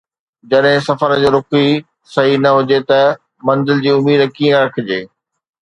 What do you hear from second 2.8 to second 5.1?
ته منزل جي اميد ڪيئن رکجي؟